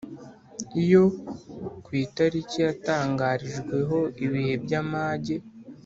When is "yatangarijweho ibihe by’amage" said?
2.67-5.35